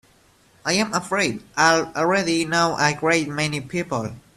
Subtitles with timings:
[0.65, 4.15] I'm afraid I already know a great many people.